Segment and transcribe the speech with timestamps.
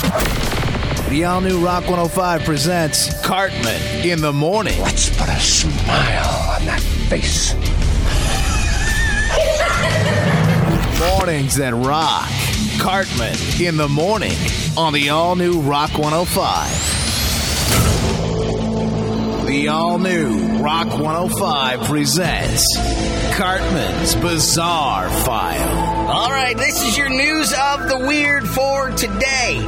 [0.00, 4.80] The all new Rock 105 presents Cartman in the morning.
[4.80, 7.52] Let's put a smile on that face.
[11.18, 12.30] Mornings that rock.
[12.80, 14.36] Cartman in the morning
[14.76, 16.91] on the all new Rock 105.
[19.52, 22.74] The all new Rock 105 presents
[23.36, 26.08] Cartman's Bizarre File.
[26.08, 29.58] All right, this is your news of the weird for today.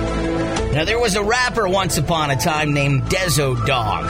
[0.72, 4.06] Now, there was a rapper once upon a time named Deso Dogg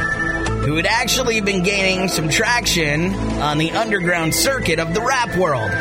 [0.64, 5.72] who had actually been gaining some traction on the underground circuit of the rap world.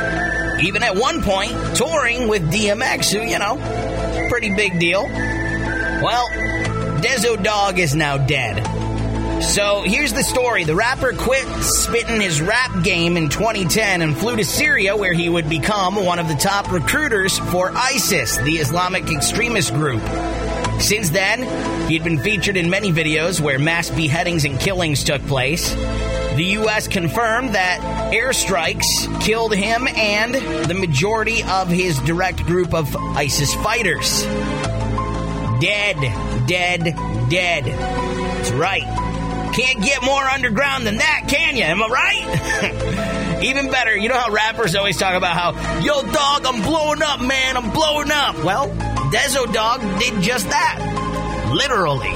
[0.64, 5.04] Even at one point, touring with DMX, who, you know, pretty big deal.
[5.04, 6.30] Well,
[7.00, 8.83] Deso Dogg is now dead.
[9.48, 10.64] So here's the story.
[10.64, 15.30] The rapper quit spitting his rap game in 2010 and flew to Syria where he
[15.30, 20.02] would become one of the top recruiters for ISIS, the Islamic extremist group.
[20.80, 25.74] Since then, he'd been featured in many videos where mass beheadings and killings took place.
[25.74, 26.88] The U.S.
[26.88, 27.80] confirmed that
[28.12, 30.34] airstrikes killed him and
[30.68, 34.24] the majority of his direct group of ISIS fighters.
[35.62, 37.66] Dead, dead, dead.
[37.66, 39.13] That's right.
[39.54, 41.64] Can't get more underground than that, can you?
[41.64, 43.44] Am I right?
[43.44, 47.22] Even better, you know how rappers always talk about how, yo, dog, I'm blowing up,
[47.22, 48.44] man, I'm blowing up.
[48.44, 48.70] Well,
[49.12, 51.52] Deso Dogg did just that.
[51.54, 52.10] Literally.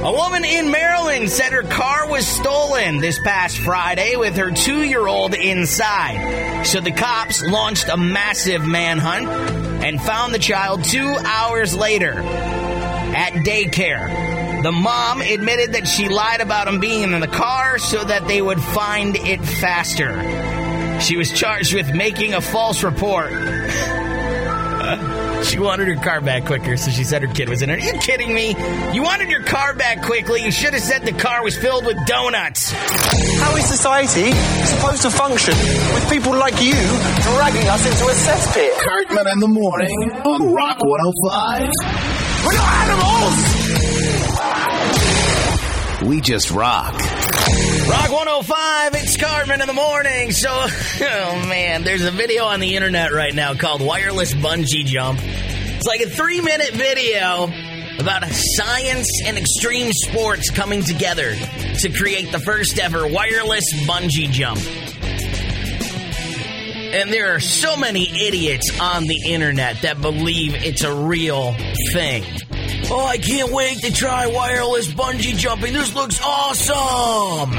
[0.00, 4.84] A woman in Maryland said her car was stolen this past Friday with her two
[4.84, 6.62] year old inside.
[6.64, 9.26] So the cops launched a massive manhunt
[9.82, 14.37] and found the child two hours later at daycare.
[14.62, 18.42] The mom admitted that she lied about him being in the car so that they
[18.42, 21.00] would find it faster.
[21.00, 23.30] She was charged with making a false report.
[25.44, 27.78] she wanted her car back quicker, so she said her kid was in it.
[27.78, 28.56] Are you kidding me?
[28.92, 30.42] You wanted your car back quickly.
[30.42, 32.72] You should have said the car was filled with donuts.
[33.38, 34.32] How is society
[34.66, 35.54] supposed to function
[35.94, 38.76] with people like you dragging us into a cesspit?
[38.80, 41.70] Cartman in the morning on Rock 105.
[42.44, 43.77] We're not animals!
[46.04, 46.92] We just rock.
[46.92, 50.30] Rock 105, it's Cartman in the morning.
[50.30, 55.18] So, oh man, there's a video on the internet right now called Wireless Bungee Jump.
[55.22, 57.48] It's like a three minute video
[57.98, 61.34] about science and extreme sports coming together
[61.80, 64.60] to create the first ever wireless bungee jump.
[66.94, 71.54] And there are so many idiots on the internet that believe it's a real
[71.92, 72.24] thing.
[72.90, 75.74] Oh, I can't wait to try wireless bungee jumping.
[75.74, 77.52] This looks awesome.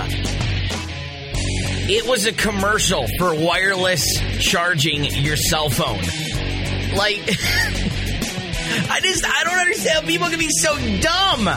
[1.91, 4.05] It was a commercial for wireless
[4.39, 5.99] charging your cell phone.
[6.95, 7.19] Like,
[8.89, 11.47] I just, I don't understand people can be so dumb.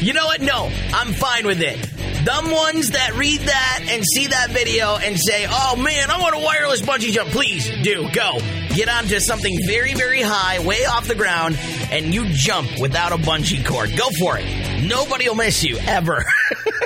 [0.00, 0.40] You know what?
[0.40, 2.24] No, I'm fine with it.
[2.24, 6.34] Dumb ones that read that and see that video and say, oh man, I want
[6.34, 7.30] a wireless bungee jump.
[7.30, 8.08] Please do.
[8.12, 8.38] Go.
[8.74, 11.58] Get onto something very, very high, way off the ground,
[11.90, 13.90] and you jump without a bungee cord.
[13.96, 14.86] Go for it.
[14.86, 16.24] Nobody will miss you, ever.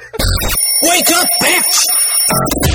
[0.82, 2.73] Wake up, bitch!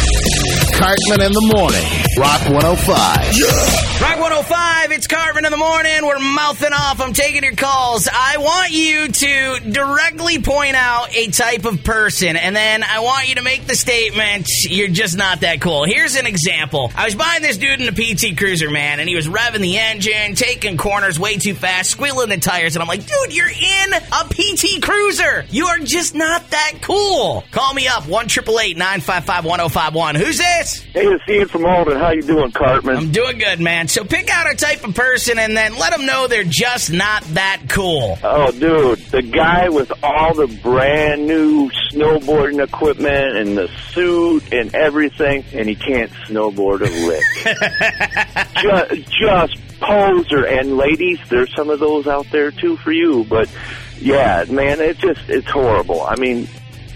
[0.80, 1.84] Cartman in the morning.
[2.18, 4.00] Rock 105.
[4.02, 6.06] Rock 105, it's Cartman in the morning.
[6.06, 7.02] We're mouthing off.
[7.02, 8.08] I'm taking your calls.
[8.10, 13.28] I want you to directly point out a type of person, and then I want
[13.28, 15.84] you to make the statement, you're just not that cool.
[15.84, 16.94] Here's an example.
[16.96, 19.78] I was buying this dude in a PT Cruiser, man, and he was revving the
[19.78, 23.94] engine, taking corners way too fast, squealing the tires, and I'm like, dude, you're in
[23.94, 25.46] a PT Cruiser.
[25.50, 27.44] You are just not that cool.
[27.52, 30.16] Call me up, 1 955 1051.
[30.16, 30.69] Who's this?
[30.78, 31.98] Hey, it's Ian from Alden.
[31.98, 32.98] How you doing, Cartman?
[32.98, 33.88] I'm doing good, man.
[33.88, 37.24] So pick out a type of person and then let them know they're just not
[37.34, 38.18] that cool.
[38.24, 44.74] Oh, dude, the guy with all the brand new snowboarding equipment and the suit and
[44.74, 47.24] everything, and he can't snowboard a lick.
[48.62, 50.46] just, just poser.
[50.46, 53.26] And ladies, there's some of those out there too for you.
[53.26, 53.50] But
[54.00, 56.02] yeah, man, it just it's horrible.
[56.02, 56.48] I mean,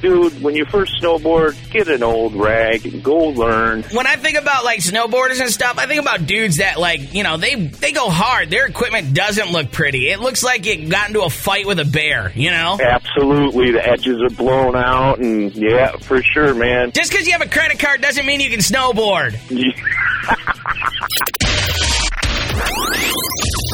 [0.04, 3.84] dude, when you first snowboard, get an old rag and go learn.
[3.84, 7.24] When I think about like snowboarders and stuff, I think about dudes that like, you
[7.24, 8.50] know, they they go hard.
[8.50, 10.10] Their equipment doesn't look pretty.
[10.10, 12.78] It looks like it got into a fight with a bear, you know?
[12.80, 16.92] Absolutely, the edges are blown out, and yeah, for sure, man.
[16.92, 19.40] Just because you have a credit card doesn't mean you can snowboard.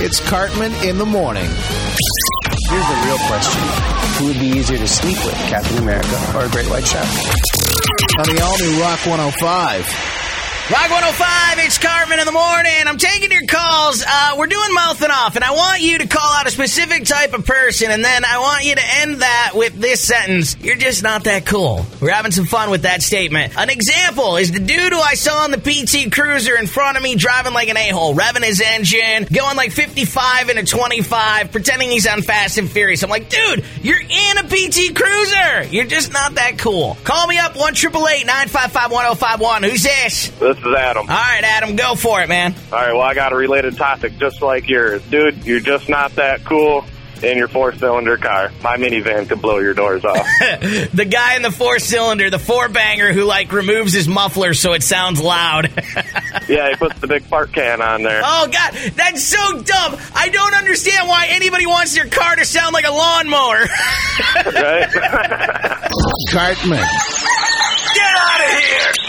[0.02, 1.44] It's Cartman in the morning.
[1.44, 4.09] Here's the real question.
[4.20, 7.08] Who would be easier to sleep with, Captain America or a great white shark?
[8.20, 10.19] On the all new Rock 105.
[10.70, 12.72] Rock 105, it's Cartman in the morning.
[12.86, 14.04] I'm taking your calls.
[14.08, 17.34] Uh, we're doing mouthing off, and I want you to call out a specific type
[17.34, 21.02] of person, and then I want you to end that with this sentence You're just
[21.02, 21.88] not that cool.
[22.00, 23.58] We're having some fun with that statement.
[23.58, 27.02] An example is the dude who I saw on the PT Cruiser in front of
[27.04, 31.52] me driving like an a hole, revving his engine, going like 55 and a 25,
[31.52, 33.02] pretending he's on Fast and Furious.
[33.02, 35.64] I'm like, dude, you're in a PT Cruiser.
[35.64, 36.96] You're just not that cool.
[37.06, 39.64] Call me up, 1 955 1051.
[39.64, 40.28] Who's this?
[40.38, 41.10] This is Adam.
[41.10, 42.54] All right, Adam, go for it, man.
[42.72, 45.02] All right, well, I got a related topic just like yours.
[45.10, 46.86] Dude, you're just not that cool
[47.24, 48.52] in your four cylinder car.
[48.64, 50.26] My minivan could blow your doors off.
[50.40, 54.74] the guy in the four cylinder, the four banger who like removes his muffler so
[54.74, 55.66] it sounds loud.
[56.48, 58.22] yeah, he puts the big fart can on there.
[58.24, 59.98] Oh god, that's so dumb.
[60.16, 63.66] I don't understand why anybody wants their car to sound like a lawnmower.
[64.56, 64.90] right?
[66.30, 66.86] Cartman.
[67.96, 69.09] Get out of here!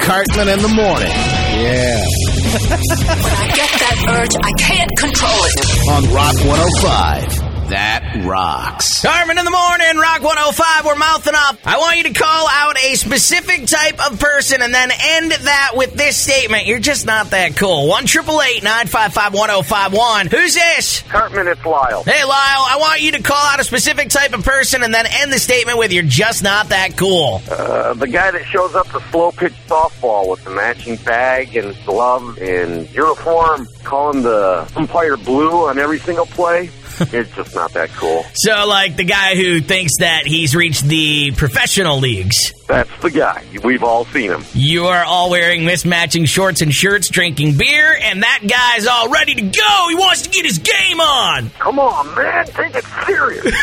[0.00, 1.08] Cartman in the morning.
[1.10, 1.98] Yeah.
[2.68, 5.88] When I get that urge, I can't control it.
[5.88, 7.45] On Rock 105.
[8.16, 9.02] That rocks.
[9.02, 11.58] Cartman in the morning, Rock 105, we're mouthing up.
[11.64, 15.72] I want you to call out a specific type of person and then end that
[15.74, 16.66] with this statement.
[16.66, 17.88] You're just not that cool.
[17.88, 20.26] 1 955 1051.
[20.28, 21.02] Who's this?
[21.02, 22.02] Cartman, it's Lyle.
[22.04, 25.06] Hey, Lyle, I want you to call out a specific type of person and then
[25.08, 27.42] end the statement with, You're just not that cool.
[27.50, 31.76] Uh, the guy that shows up to slow pitch softball with the matching bag and
[31.84, 36.70] glove and uniform, calling the umpire blue on every single play.
[37.00, 38.24] It's just not that cool.
[38.34, 42.52] So, like the guy who thinks that he's reached the professional leagues.
[42.66, 43.44] That's the guy.
[43.62, 44.44] We've all seen him.
[44.52, 49.34] You are all wearing mismatching shorts and shirts, drinking beer, and that guy's all ready
[49.34, 49.88] to go.
[49.88, 51.50] He wants to get his game on.
[51.58, 52.46] Come on, man.
[52.46, 53.44] Take it serious.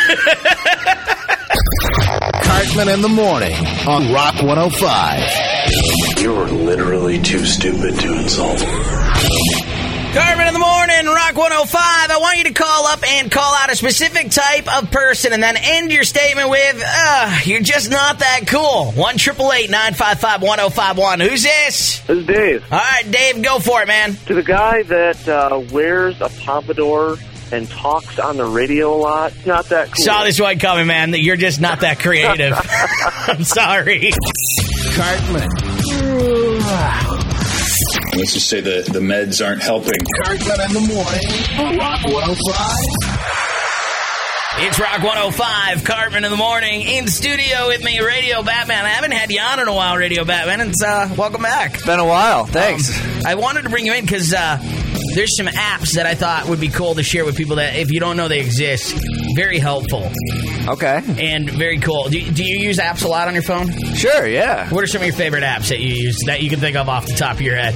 [2.43, 3.53] Cartman in the morning
[3.87, 6.21] on Rock 105.
[6.21, 8.63] You're literally too stupid to insult.
[10.13, 11.81] Cartman in the morning, Rock 105.
[12.11, 15.41] I want you to call up and call out a specific type of person and
[15.41, 18.91] then end your statement with, uh, you're just not that cool.
[18.91, 21.19] 1 955 1051.
[21.19, 21.99] Who's this?
[22.01, 22.63] This is Dave.
[22.71, 24.13] All right, Dave, go for it, man.
[24.27, 27.17] To the guy that uh, wears a pompadour
[27.51, 30.05] and talks on the radio a lot, not that cool.
[30.05, 31.09] Saw this one coming, man.
[31.09, 32.53] That You're just not that creative.
[33.27, 34.11] I'm sorry.
[34.93, 35.49] Cartman.
[38.15, 39.93] Let's just say the, the meds aren't helping.
[40.23, 43.23] Cartman in the morning Rock 105.
[44.55, 48.85] It's Rock 105, Cartman in the morning, in studio with me, Radio Batman.
[48.85, 50.69] I haven't had you on in a while, Radio Batman.
[50.69, 51.73] It's uh, welcome back.
[51.73, 52.45] It's Been a while.
[52.45, 52.95] Thanks.
[52.95, 54.59] Um, I wanted to bring you in because uh,
[55.13, 57.91] there's some apps that I thought would be cool to share with people that, if
[57.91, 58.97] you don't know they exist,
[59.35, 60.11] very helpful
[60.67, 61.01] okay.
[61.17, 62.09] and very cool.
[62.09, 63.71] Do, do you use apps a lot on your phone?
[63.95, 64.27] Sure.
[64.27, 64.69] Yeah.
[64.69, 66.89] What are some of your favorite apps that you use that you can think of
[66.89, 67.75] off the top of your head?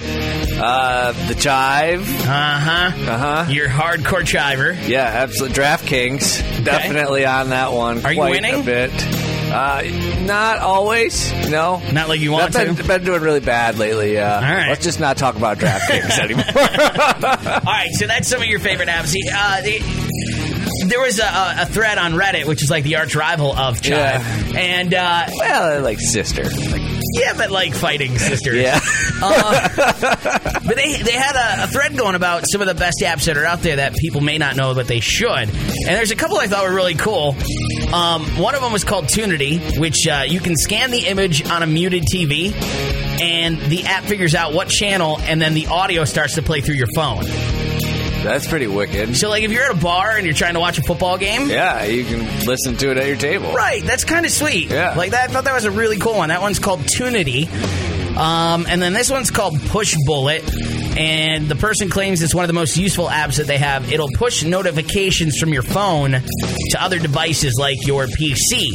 [0.60, 2.07] Uh, the Chive.
[2.22, 3.12] Uh huh.
[3.12, 3.51] Uh huh.
[3.51, 4.75] You're hardcore chiver.
[4.88, 5.06] Yeah.
[5.06, 5.57] Absolutely.
[5.57, 6.66] DraftKings.
[6.66, 8.06] Definitely on that one.
[8.06, 8.62] Are you quite winning?
[8.62, 9.26] A bit.
[9.51, 9.81] Uh,
[10.25, 11.31] not always.
[11.49, 11.81] No.
[11.91, 12.83] Not like you want I've been, to.
[12.83, 14.17] been doing really bad lately.
[14.19, 14.69] Uh, All right.
[14.69, 16.45] Let's just not talk about draft DraftKings anymore.
[16.53, 19.13] All right, so that's some of your favorite apps.
[19.33, 21.23] Uh, the, there was a,
[21.61, 23.94] a thread on Reddit, which is like the arch rival of Chive,
[24.53, 24.59] Yeah.
[24.59, 26.43] and uh, well, like sister.
[27.17, 28.55] Yeah, but like fighting sisters.
[28.55, 28.79] yeah.
[29.19, 29.67] Uh,
[30.63, 33.35] but they they had a, a thread going about some of the best apps that
[33.35, 35.31] are out there that people may not know, but they should.
[35.31, 35.49] And
[35.87, 37.36] there's a couple I thought were really cool.
[37.91, 41.63] Um, one of them was called Tunity, which uh, you can scan the image on
[41.63, 42.53] a muted TV,
[43.19, 46.75] and the app figures out what channel, and then the audio starts to play through
[46.75, 47.24] your phone.
[48.24, 49.15] That's pretty wicked.
[49.15, 51.50] So, like, if you're at a bar and you're trying to watch a football game,
[51.50, 53.53] Yeah, you can listen to it at your table.
[53.53, 54.69] Right, that's kind of sweet.
[54.69, 54.93] Yeah.
[54.95, 56.29] Like that, I thought that was a really cool one.
[56.29, 57.47] That one's called Tunity.
[58.17, 60.43] Um, and then this one's called Push Bullet.
[60.98, 63.92] And the person claims it's one of the most useful apps that they have.
[63.94, 68.68] It'll push notifications from your phone to other devices like your PC.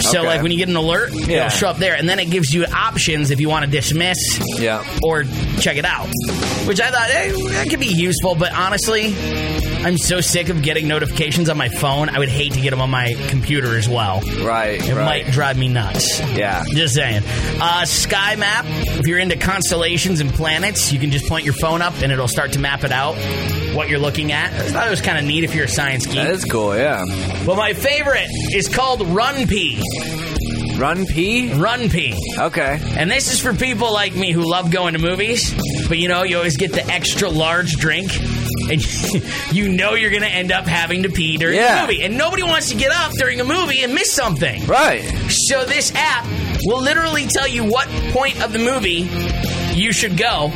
[0.00, 0.26] So, Okay.
[0.26, 1.46] like when you get an alert, Yeah.
[1.46, 4.18] it'll show up there, and then it gives you options if you want to dismiss
[4.58, 4.82] Yeah.
[5.02, 5.24] or
[5.60, 6.08] check it out.
[6.66, 9.14] Which I thought eh, that could be useful, but honestly,
[9.84, 12.08] I'm so sick of getting notifications on my phone.
[12.08, 14.20] I would hate to get them on my computer as well.
[14.42, 14.80] Right.
[14.86, 15.04] It right.
[15.04, 16.20] might drive me nuts.
[16.34, 16.64] Yeah.
[16.74, 17.22] Just saying.
[17.60, 18.64] Uh, Sky Map.
[18.68, 22.28] If you're into constellations and planets, you can just point your phone up and it'll
[22.28, 23.16] start to map it out.
[23.74, 24.52] What you're looking at.
[24.52, 26.16] I thought it was kind of neat if you're a science geek.
[26.16, 26.76] That is cool.
[26.76, 27.04] Yeah.
[27.46, 29.80] But my favorite is called RunPee.
[30.78, 31.48] Run P.
[31.50, 32.14] RunPee.
[32.38, 32.78] Okay.
[32.96, 35.52] And this is for people like me who love going to movies,
[35.88, 38.10] but you know, you always get the extra large drink.
[38.70, 38.82] And
[39.52, 41.74] you know you're going to end up having to pee during Yeah.
[41.82, 42.02] the movie.
[42.02, 44.64] And nobody wants to get up during a movie and miss something.
[44.66, 45.02] Right.
[45.28, 46.24] So this app
[46.64, 49.08] will literally tell you what point of the movie
[49.78, 50.50] you should go.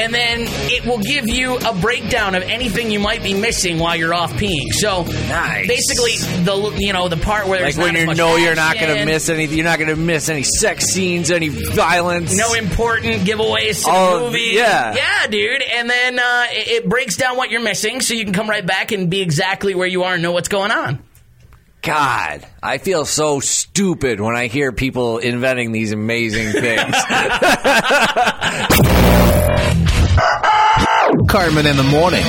[0.00, 3.96] And then it will give you a breakdown of anything you might be missing while
[3.96, 4.72] you're off peeing.
[4.72, 5.68] So Nice.
[5.68, 9.04] basically, the you know the part where Like when you know you're not going to
[9.04, 12.36] miss anything, you're not going to miss any sex scenes, any violence.
[12.36, 14.50] no important giveaways to the movie.
[14.52, 14.94] yeah.
[14.94, 15.62] yeah, dude.
[15.62, 18.64] And then uh, it, it breaks down what you're missing, so you can come right
[18.64, 21.02] back and be exactly where you are and know what's going on.
[21.82, 26.94] God, I feel so stupid when I hear people inventing these amazing things.
[31.30, 32.24] Cartman in the morning.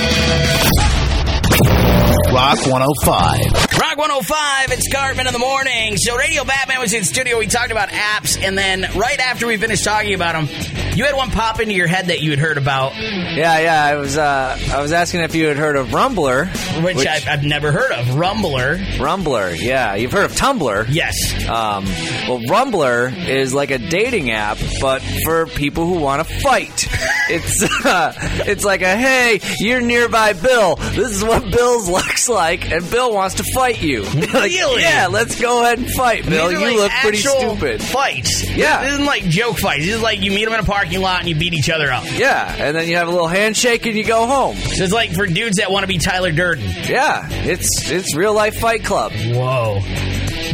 [2.31, 3.79] Rock 105.
[3.79, 5.97] Rock 105, it's Cartman in the morning.
[5.97, 7.39] So Radio Batman was in studio.
[7.39, 10.47] We talked about apps, and then right after we finished talking about them,
[10.95, 13.83] you had one pop into your head that you had heard about, yeah, yeah.
[13.83, 17.43] I was, uh, I was asking if you had heard of Rumblr, which, I've, I've
[17.43, 18.05] never heard of.
[18.07, 18.77] Rumblr.
[18.97, 20.87] Rumblr, yeah, you've heard of Tumblr.
[20.89, 21.33] Yes.
[21.47, 21.85] Um,
[22.27, 26.87] well, Rumblr is like a dating app, but for people who want to fight.
[27.29, 28.13] It's uh,
[28.45, 30.75] it's like a hey, you're nearby Bill.
[30.75, 34.03] This is what Bill's looks like, and Bill wants to fight you.
[34.31, 34.81] Like, Really?
[34.81, 36.51] yeah, let's go ahead and fight, Bill.
[36.51, 37.81] You like look pretty stupid.
[37.83, 38.49] Fights.
[38.49, 38.83] Yeah.
[38.83, 39.85] This isn't like joke fights.
[39.85, 41.91] This is like you meet them in a parking lot and you beat each other
[41.91, 42.03] up.
[42.11, 44.55] Yeah, and then you have a little handshake and you go home.
[44.55, 46.65] So it's like for dudes that want to be Tyler Durden.
[46.87, 49.11] Yeah, it's it's real life Fight Club.
[49.11, 49.79] Whoa.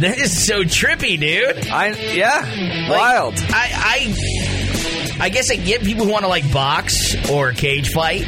[0.00, 1.66] That is so trippy, dude.
[1.68, 3.34] I yeah, Like, wild.
[3.48, 4.14] I, I,
[5.20, 8.24] I guess I get people who want to like box or cage fight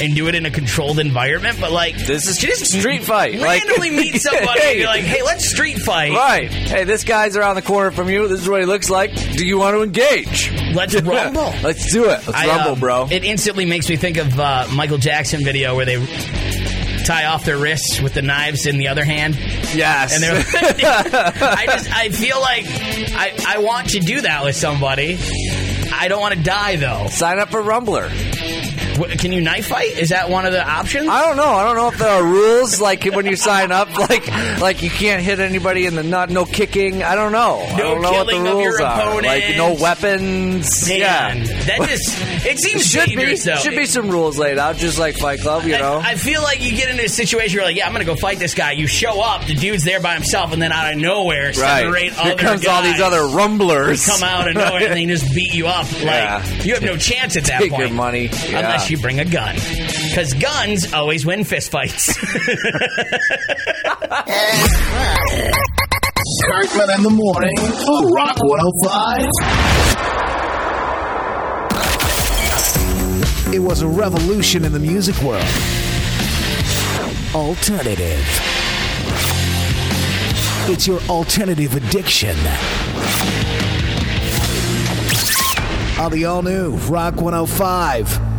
[0.00, 3.34] and do it in a controlled environment, but like This is just street fight.
[3.38, 4.70] Like- randomly meet somebody Hey.
[4.72, 6.12] and you're like, hey, let's street fight.
[6.12, 6.50] Right.
[6.50, 8.28] Hey, this guy's around the corner from you.
[8.28, 9.14] This is what he looks like.
[9.14, 10.50] Do you want to engage?
[10.74, 11.52] Let's rumble.
[11.62, 12.08] Let's do it.
[12.26, 13.08] Let's I, rumble, um, bro.
[13.10, 16.04] It instantly makes me think of uh, Michael Jackson video where they
[17.04, 19.34] tie off their wrists with the knives in the other hand.
[19.74, 20.14] yes.
[20.14, 20.36] And they're
[21.42, 25.18] I just I feel like I, I want to do that with somebody.
[25.92, 27.08] I don't want to die though.
[27.08, 28.31] Sign up for Rumblr.
[29.18, 29.96] Can you knife fight?
[29.98, 31.08] Is that one of the options?
[31.08, 31.44] I don't know.
[31.44, 34.26] I don't know if there are rules like when you sign up, like
[34.60, 37.02] like you can't hit anybody in the nut, no kicking.
[37.02, 37.60] I don't know.
[37.60, 39.22] I No don't know what the killing of rules your are.
[39.22, 40.88] Like no weapons.
[40.88, 41.34] Man, yeah.
[41.66, 43.56] that just it seems should be though.
[43.56, 45.64] should be some rules laid out, just like Fight Club.
[45.64, 45.98] You know.
[45.98, 48.04] I, I feel like you get into a situation where you're like, yeah, I'm gonna
[48.04, 48.72] go fight this guy.
[48.72, 51.96] You show up, the dude's there by himself, and then out of nowhere, seven or
[51.96, 54.06] eight Here comes all these other rumblers.
[54.06, 55.90] come out of nowhere and they just beat you up.
[55.92, 56.62] Like Yeah.
[56.62, 57.86] you have no chance at that Take point.
[57.88, 58.26] your money.
[58.26, 58.58] Yeah.
[58.60, 59.54] Unless you bring a gun.
[59.54, 62.16] Because guns always win fistfights.
[66.50, 67.56] Cartman in the morning.
[67.58, 69.28] on Rock 105.
[73.54, 75.44] It was a revolution in the music world.
[77.34, 78.24] Alternative.
[80.70, 82.36] It's your alternative addiction.
[85.98, 88.31] On the all new Rock 105.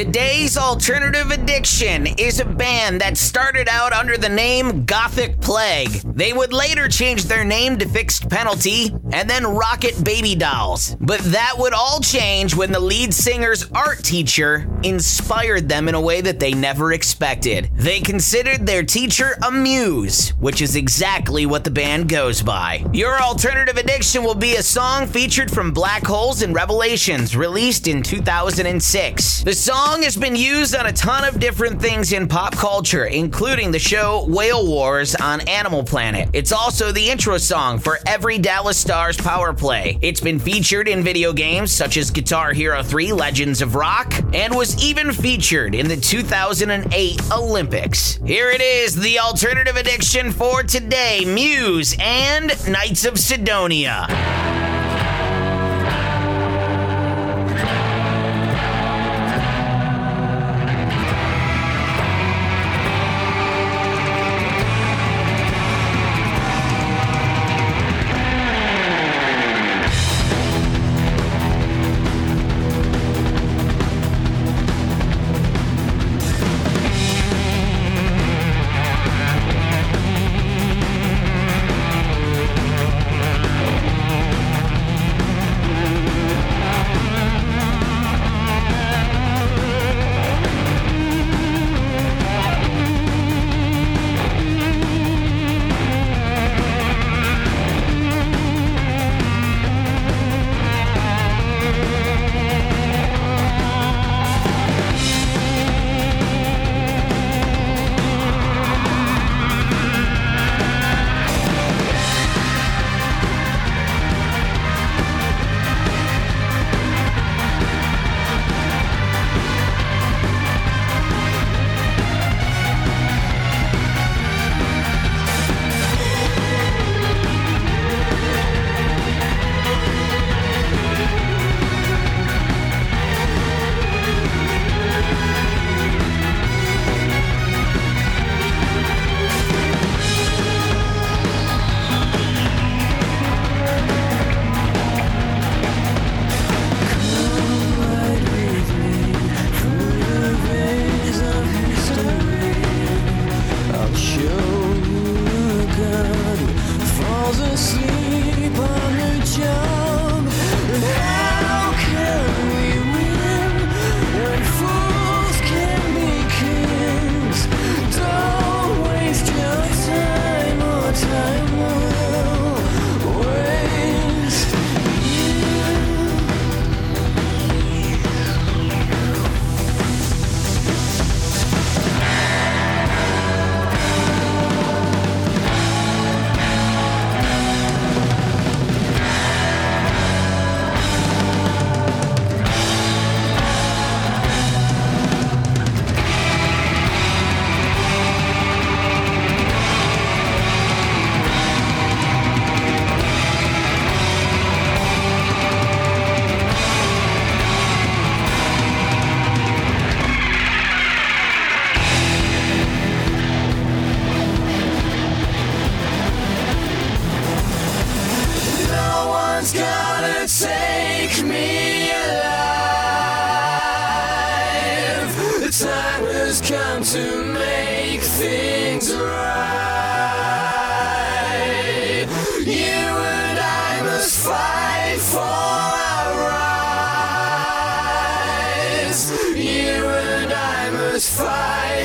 [0.00, 5.90] Today's alternative addiction is a band that started out under the name Gothic Plague.
[6.16, 10.96] They would later change their name to Fixed Penalty and then Rocket Baby Dolls.
[11.00, 16.00] But that would all change when the lead singer's art teacher inspired them in a
[16.00, 17.68] way that they never expected.
[17.74, 22.86] They considered their teacher a muse, which is exactly what the band goes by.
[22.94, 28.02] Your alternative addiction will be a song featured from Black Holes and Revelations, released in
[28.02, 29.42] 2006.
[29.42, 33.72] The song has been used on a ton of different things in pop culture, including
[33.72, 36.28] the show Whale Wars on Animal Planet.
[36.32, 39.98] It's also the intro song for every Dallas Stars power play.
[40.00, 44.54] It's been featured in video games such as Guitar Hero 3 Legends of Rock, and
[44.54, 48.16] was even featured in the 2008 Olympics.
[48.24, 54.69] Here it is, the alternative addiction for today Muse and Knights of Cydonia.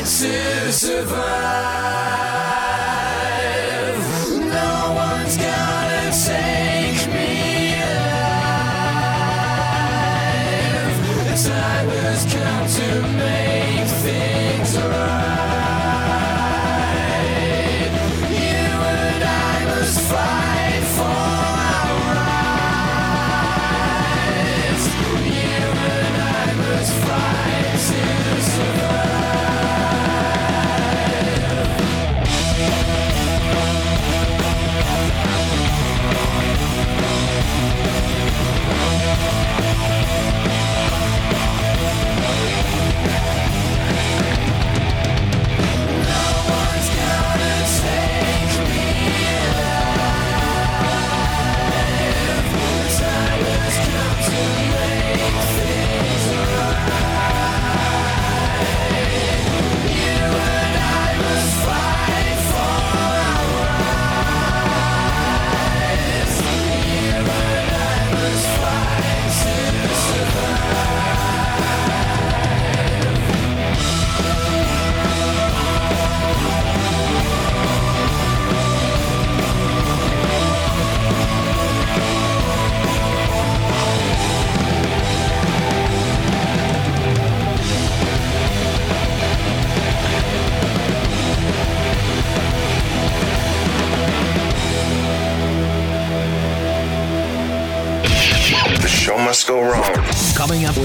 [0.06, 2.45] To survive.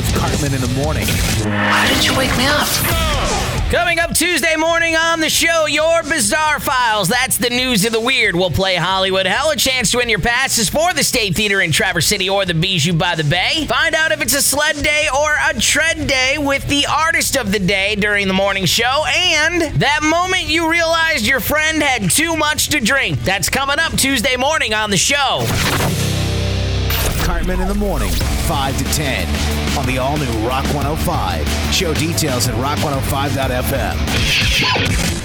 [0.01, 1.07] Coming up with Cartman in the morning.
[1.07, 2.67] Why did you wake me up?
[3.71, 7.09] Coming up Tuesday morning on the show, your Bizarre Files.
[7.09, 8.35] That's the news of the weird.
[8.35, 11.71] We'll play Hollywood Hell, a chance to win your passes for the State Theater in
[11.71, 13.67] Traverse City or the Bijou by the Bay.
[13.67, 17.53] Find out if it's a sled day or a tread day with the artist of
[17.53, 19.05] the day during the morning show.
[19.07, 23.21] And that moment you realized your friend had too much to drink.
[23.21, 25.47] That's coming up Tuesday morning on the show.
[27.31, 31.49] Cartman in the morning, 5 to 10 on the all new Rock 105.
[31.73, 35.19] Show details at rock105.fm.